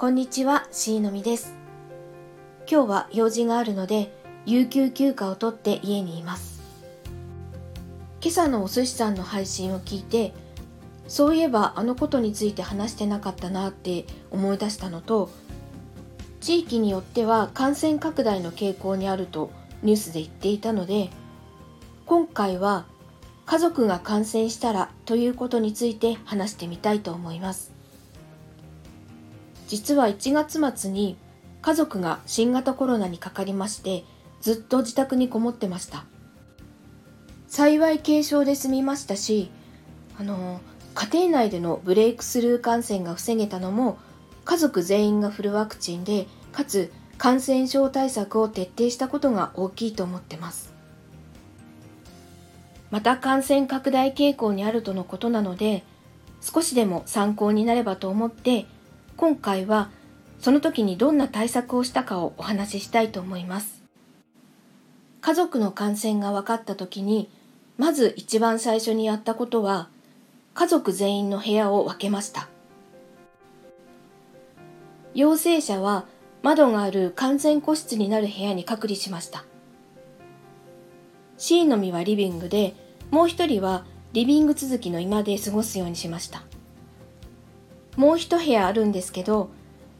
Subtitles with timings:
[0.00, 1.54] こんにちは、しーのみです。
[2.66, 4.10] 今日は用事があるので、
[4.46, 6.62] 有給休暇を取って家にいます。
[8.22, 10.32] 今朝のお寿司さんの配信を聞いて、
[11.06, 15.28] そういえばあのことについて話してなかったなって思い出したのと、
[16.40, 19.50] 地域によっては感染拡大の傾向にあると
[19.82, 21.10] ニュースで言っていたので、
[22.06, 22.86] 今回は
[23.44, 27.78] 家族が感染したらということについて話してみたいと思います。
[29.70, 31.16] 実は1月末に
[31.62, 34.02] 家族が新型コロナにかかりまして
[34.40, 36.04] ずっと自宅にこもってました。
[37.46, 39.48] 幸い軽症で済みましたし
[40.18, 40.60] あの
[40.94, 43.98] 家庭内でのブレイクスルー感染が防げたのも
[44.44, 50.72] 家族全員がフルワクチンでかつ感染症対策を徹底したことが大きいと思ってます。
[52.90, 55.84] また感染拡大傾向にあるとのことなので
[56.40, 58.66] 少しでも参考になればと思って
[59.20, 59.90] 今回は
[60.38, 63.82] その時にどんな対策をしたかをお話ししたいと思います。
[65.20, 67.30] 家族の感染が分かった時に
[67.76, 69.90] まず一番最初にやったことは
[70.54, 72.48] 家族全員の部屋を分けました。
[75.12, 76.06] 陽性者は
[76.42, 79.44] 窓がある完全個室になる部屋に隔離しました。
[81.36, 82.74] C のみはリビングで、
[83.10, 83.84] もう一人は
[84.14, 86.42] リビング続きの居間で過ごすようにしました。
[87.96, 89.50] もう一部屋あるんですけど、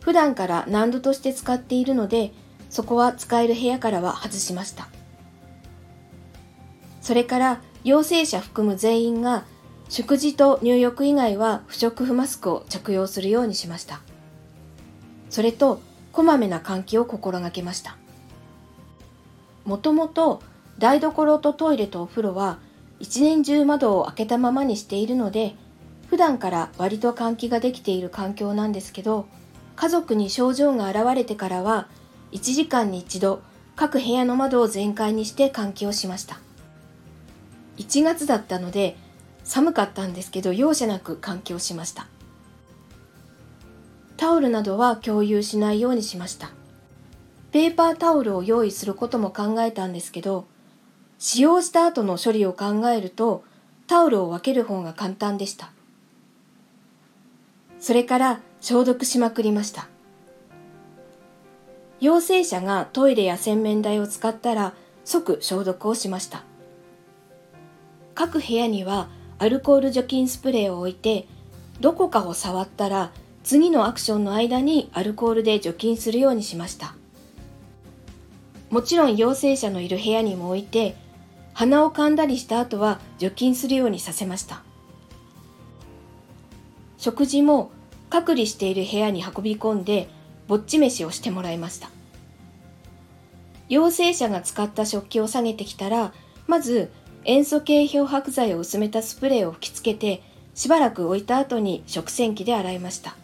[0.00, 2.32] 普段から難度として使っているので、
[2.70, 4.88] そこは使える部屋からは外しました。
[7.00, 9.44] それから陽性者含む全員が
[9.88, 14.00] 食事と入浴以外は不織布マスクを着用するようにしました。
[15.30, 15.80] それと、
[16.12, 17.96] こまめな換気を心がけました。
[19.64, 20.42] もともと
[20.78, 22.58] 台所とトイレとお風呂は
[23.00, 25.54] 一年中窓を開けたままにしているので
[26.08, 29.26] 普段から割と換気ができている環境なんですけど
[29.76, 31.86] 家族に症状が現れてからは
[32.32, 33.42] 1時間に1度
[33.76, 36.40] 各部屋の窓を全開にして換気をしました。
[37.76, 38.96] 1月だったので
[39.44, 42.08] 寒かったんですけど容赦なく換気をしました。
[44.16, 46.50] タオルなどは共有しないようにしました。
[47.52, 50.46] ペーパータオルを用意することも考えたんですけど
[51.18, 53.44] 使用した後の処理を考えると
[53.86, 55.70] タオルを分ける方が簡単でした。
[57.80, 59.88] それから消毒しまくりました。
[62.00, 64.74] 陽性者がトイレや洗面台を使ったら
[65.04, 66.44] 即消毒をしました。
[68.14, 69.08] 各部屋には
[69.38, 71.26] アルコール除菌スプレーを置いて、
[71.80, 73.12] どこかを触ったら
[73.44, 76.94] 次のアクションの間にアルコールで除菌するようにしました。
[78.70, 80.96] もちろん陽性者のいる部屋にも置いて、
[81.54, 84.62] 鼻を噛んだりした後は除菌するようにさせました。
[86.98, 87.70] 食事も
[88.10, 90.08] 隔離している部屋に運び込んで
[90.48, 91.90] ぼっち飯をしてもらいました。
[93.68, 96.12] 陽性者が使った食器を下げてきたら
[96.46, 96.90] まず
[97.24, 100.22] 塩素系漂白剤を薄めたスプレーを吹きつけて
[100.54, 103.16] しばらく置いた後に食洗機で洗いました。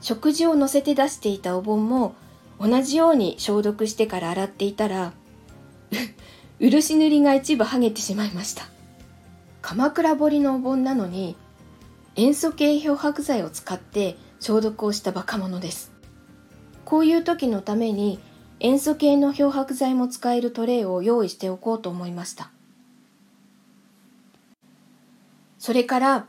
[0.00, 2.14] 食事を乗せて出していたお盆も
[2.60, 5.14] 同じように消毒してから洗っていたら
[6.60, 8.73] 漆塗りが一部剥げてしまいました。
[9.66, 11.36] 鎌倉彫りのお盆なのに
[12.16, 15.90] 塩素系漂白剤を使って消毒をしたバカ者です。
[16.84, 18.18] こういう時のために
[18.60, 22.50] 塩素系の漂白剤も使えるトレイを用意しておこうと思いました。
[25.58, 26.26] それから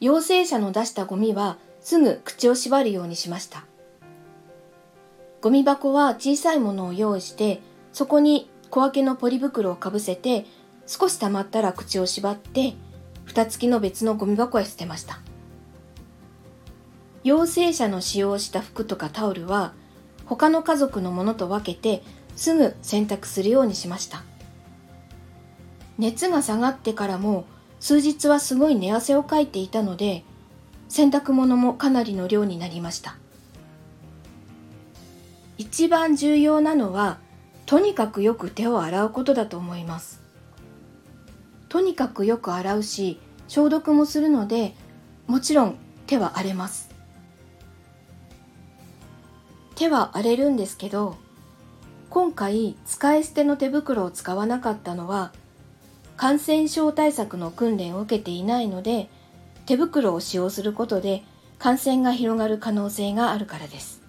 [0.00, 3.64] 陽性者の出したゴミはすぐ口を縛るようにしました。
[5.40, 7.62] ゴミ箱は小さいものを用意して
[7.94, 10.44] そこに小分けのポリ袋をかぶせて
[10.86, 12.74] 少し溜まったら口を縛って
[13.24, 15.20] 蓋付きの別のゴミ箱へ捨てました。
[17.22, 19.72] 陽性者の使用した服とかタオルは
[20.26, 22.02] 他の家族のものと分けて
[22.36, 24.22] すぐ洗濯するようにしました。
[25.96, 27.44] 熱が下がってからも
[27.80, 30.24] 数日はすごい寝汗をかいていたので
[30.88, 33.16] 洗濯物もかなりの量になりました。
[35.56, 37.18] 一番重要なのは
[37.64, 40.23] とにかくよく手を洗うことだと思います。
[41.74, 43.18] とにかくよく洗うし
[43.48, 44.76] 消毒もするので
[45.26, 45.76] もちろん
[46.06, 46.88] 手は荒れます。
[49.74, 51.16] 手は荒れるんですけど
[52.10, 55.32] 今回使い捨ての手袋を使わなかったのは
[56.16, 59.08] 感染症対策の訓練を受けていないので
[59.66, 61.24] 手袋を使用することで
[61.58, 64.00] 感染が広がる可能性があるからです。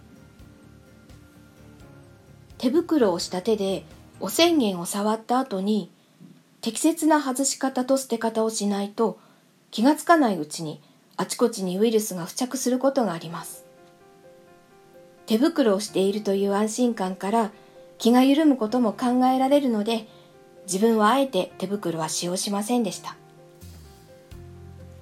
[2.60, 3.86] 手袋をした手で
[4.20, 5.95] お宣言を触った後に
[6.66, 9.20] 適切な外し方と捨て方をしないと
[9.70, 10.82] 気がつかないうちに
[11.16, 13.68] あちこちにウイルスが付着することがあります。
[15.28, 17.52] 手袋をしているという安心感から
[18.00, 20.08] 気が緩むことも考えられるので
[20.66, 23.16] 自分はあえて手袋は使用しませんでした。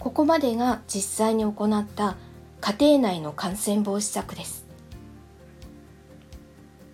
[0.02, 2.18] ここまでが実際に行った
[2.60, 4.66] 家庭内の感染防止策です。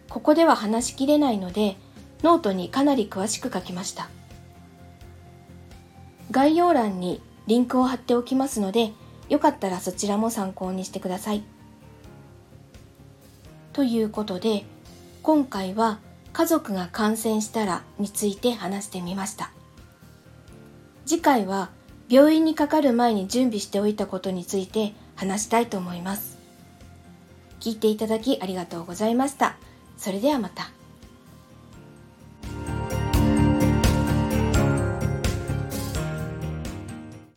[0.10, 1.76] ここでは話しきれないので
[2.22, 4.10] ノートにかなり詳しく書きました。
[6.32, 8.92] 概要欄にリンクを貼っておきますので、
[9.30, 11.44] よかったらそちらも参考にしてください。
[13.74, 14.66] ということで、
[15.24, 16.00] 今回は
[16.34, 19.52] 家族が感染したらについて話してみました。
[21.06, 21.70] 次回は
[22.08, 26.38] 病院にかかる前に準備しておいたことについて話したいと思います。
[27.60, 29.58] 聞いていただきありがとうございました。
[29.98, 30.79] それではまた。